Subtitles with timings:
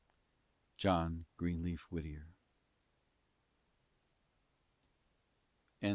[0.77, 2.25] JOHN GREENLEAF WHITTIER.